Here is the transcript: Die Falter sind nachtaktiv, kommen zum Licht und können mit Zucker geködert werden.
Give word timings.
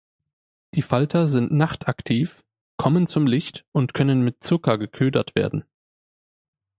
Die 0.73 0.81
Falter 0.81 1.27
sind 1.27 1.51
nachtaktiv, 1.51 2.43
kommen 2.75 3.05
zum 3.05 3.27
Licht 3.27 3.67
und 3.71 3.93
können 3.93 4.23
mit 4.23 4.43
Zucker 4.43 4.79
geködert 4.79 5.35
werden. 5.35 5.63